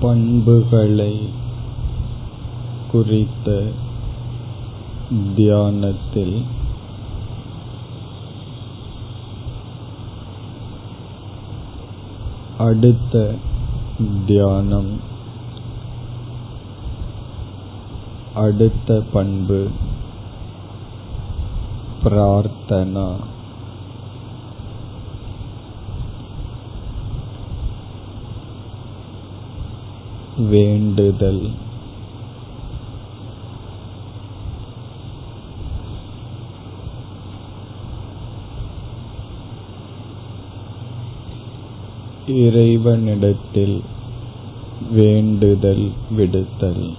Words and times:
பண்புகளை 0.00 1.28
குறித்த 2.90 3.70
தியானத்தில் 5.36 6.44
அடுத்த 12.58 13.34
தியானம் 14.26 15.00
அடுத்த 18.34 19.02
பண்பு 19.12 19.68
பிரார்த்தனா. 22.04 23.06
வேண்டுதல். 30.38 31.50
இறைவனிடத்தில் 42.26 43.82
வேண்டுதல் 44.90 45.92
விடுத்தல். 46.16 46.96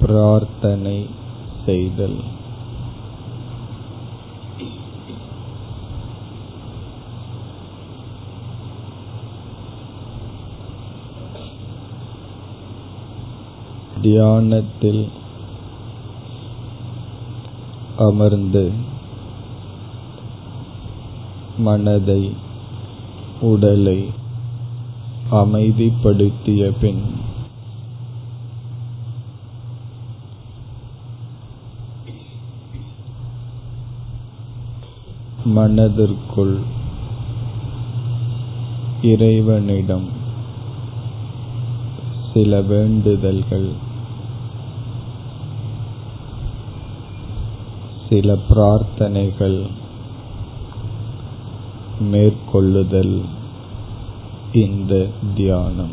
பிரார்த்தனை 0.00 1.06
செய்தல். 1.64 2.40
தியானத்தில் 14.02 15.02
அமர்ந்து 17.98 18.64
மனதை 21.58 22.22
உடலை 23.40 23.98
அமைதிப்படுத்திய 25.32 26.62
பின் 26.80 27.02
மனதிற்குள் 35.54 36.56
இறைவனிடம் 39.02 40.08
சில 42.32 42.60
வேண்டுதல்கள் 42.62 43.70
சில 48.12 48.36
பிரார்த்தனைகள் 48.50 49.66
மேற்கொள்ளுதல் 52.00 53.24
இந்த 54.52 55.08
தியானம். 55.34 55.92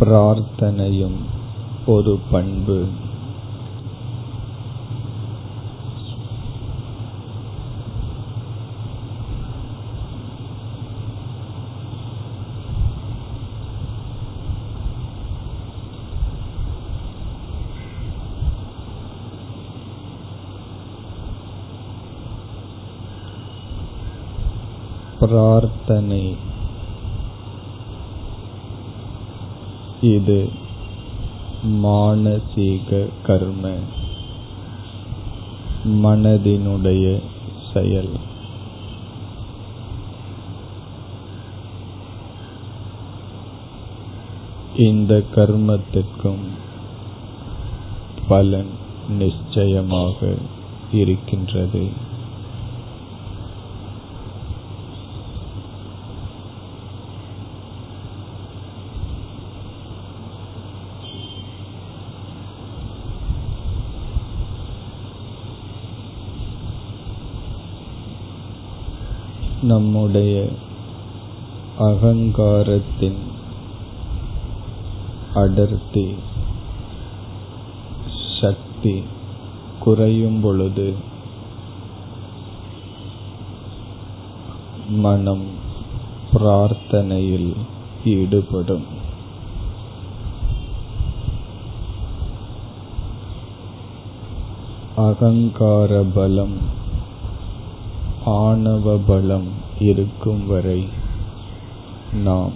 பிரார்த்தனையும் 0.00 1.18
ஒரு 1.86 2.20
பண்பு. 2.30 2.84
பிரார்த்தனை. 25.30 26.36
இது 30.00 30.50
மானசீக 31.62 33.08
கர்ம. 33.22 33.74
மனதினுடைய 35.84 37.22
செயல். 37.74 38.16
இந்த 44.76 45.22
கர்மத்திற்கும் 45.34 46.46
பலன் 48.28 48.70
நிச்சயமாக 49.08 50.36
இருக்கின்றது. 50.92 52.08
நம்முடைய 69.62 70.48
அகங்காரத்தின் 71.78 73.18
அடர்த்தி 75.34 76.14
சக்தி 78.40 79.02
குறையும் 79.80 80.40
பொழுது 80.40 80.94
மனம் 84.88 85.44
பிரார்த்தனையில் 86.34 87.56
ஈடுபடும். 88.04 88.84
அகங்கார 94.96 96.04
பலம் 96.14 96.78
ஆணவ 98.30 98.96
பலம் 99.06 99.48
இருக்கும் 99.80 100.46
வரை 100.46 100.88
நாம் 102.22 102.52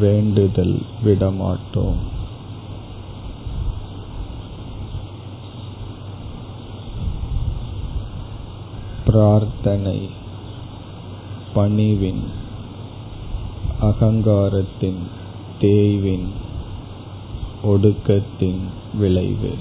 வேண்டுதல் 0.00 0.82
விடமாட்டோம். 1.04 2.00
பிரார்த்தனை 9.06 10.10
பணிவின் 11.54 12.24
அகங்காரத்தின் 13.82 15.02
தேய்வின் 15.60 16.28
ஒடுக்கத்தின் 17.64 18.64
விளைவு. 18.94 19.54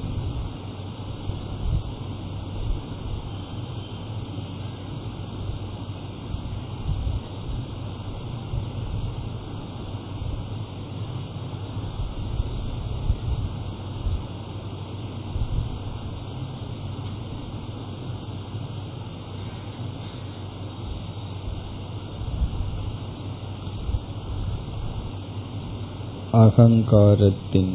அகங்காரத்தின் 26.35 27.73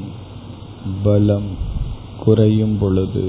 பலம் 1.02 1.50
குறையும் 2.20 2.78
பொழுது 2.78 3.24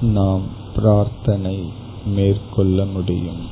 நாம் 0.00 0.42
பிரார்த்தனை 0.74 1.56
மேற்கொள்ள 2.06 2.84
முடியும். 2.84 3.42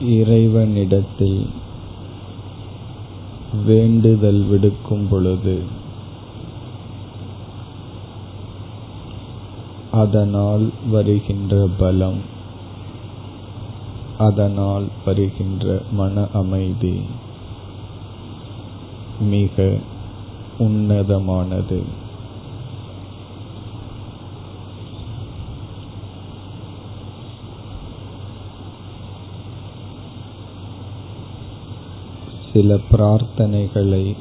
இறைவனிடத்தில் 0.00 1.40
வேண்டுதல் 3.52 4.44
விடுக்கும் 4.44 5.06
பொழுது 5.10 5.62
அதனால் 9.90 10.70
வருகின்ற 10.90 11.68
பலம் 11.78 12.18
அதனால் 14.18 14.86
வருகின்ற 15.04 15.82
மன 15.92 16.26
அமைதி 16.32 17.00
மிக 19.20 19.72
உன்னதமானது. 20.58 21.82
சில 32.58 32.78
பிரார்த்தனைகளை 32.90 34.16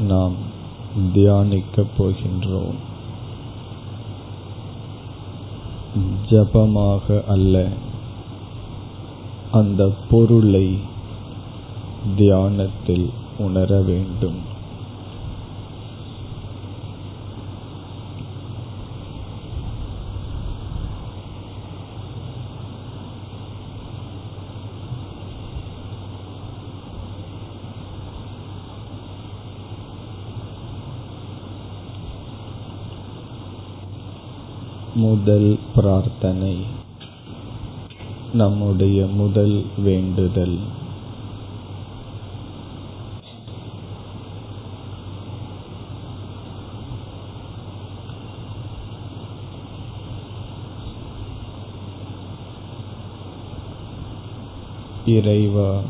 நாம் 0.00 0.32
தியானிக்கப் 1.14 1.92
போகின்றோம். 1.98 2.78
ஜபமாக 6.30 7.24
அல்ல 7.28 7.68
அந்த 9.52 9.92
பொருளை 10.10 10.78
தியானத்தில் 12.16 13.10
உணர 13.38 13.80
வேண்டும். 13.80 14.58
முதல் 34.94 35.58
பிரார்த்தனை. 35.74 36.66
நம்முடைய 38.32 39.06
முதல் 39.06 39.64
வேண்டுதல். 39.78 40.58
இறைவா 55.04 55.80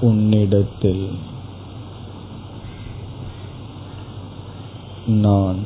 உன்னிடத்தில் 0.00 1.32
நான் 5.06 5.56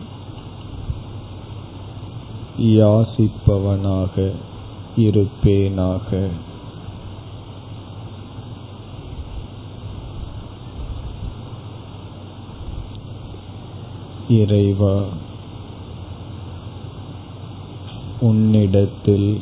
யாசிப்பவனாக 2.59 4.33
இருப்பேனாக. 4.97 6.29
இறைவா 14.29 15.03
உன்னிடத்தில் 18.21 19.41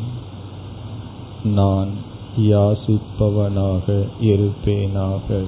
நான் 1.45 1.89
யாசிப்பவனாக 2.37 4.07
இருப்பேனாக. 4.21 5.45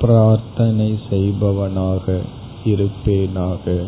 பிரார்த்தனை 0.00 0.98
செய்பவனாக 1.10 2.20
இருப்பேனாக. 2.64 3.86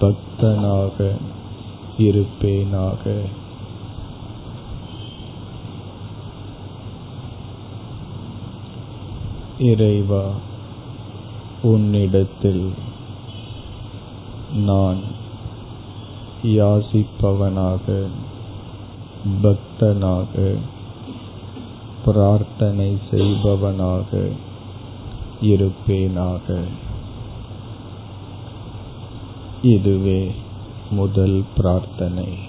பக்தனாக 0.00 1.16
இருப்பேனாக. 1.98 3.20
இறைவா 9.58 10.22
உன்னிடத்தில் 11.62 12.72
நான் 14.54 14.98
யாசிப்பவனாக 16.42 18.06
பக்தனாக 19.42 20.56
பிரார்த்தனை 22.04 22.98
செய்பவனாக 23.10 24.28
இருப்பேனாக. 25.40 26.60
இதுவே 29.62 30.34
முதல் 30.90 31.44
பிரார்த்தனை. 31.56 32.48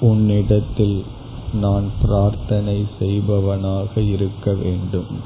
உன்னிடத்தில் 0.00 1.04
நான் 1.54 1.90
பிரார்த்தனை 2.02 2.86
செய்பவனாக 2.98 4.00
இருக்க 4.00 4.52
வேண்டும் 4.52 5.20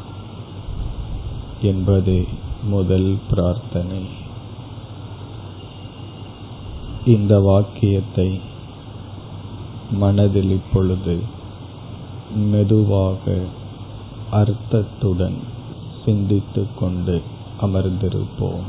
என்பதே 1.61 2.29
முதல் 2.63 3.19
பிரார்த்தனை. 3.31 4.20
இந்த 7.05 7.41
வாக்கியத்தை 7.41 8.41
மனதில் 9.91 10.51
இப்பொழுது 10.51 11.23
மெதுவாக 12.35 13.39
அர்த்தத்துடன் 14.31 15.39
சிந்தித்துக்கொண்டு 16.05 17.23
அமர்ந்திருப்போம். 17.61 18.67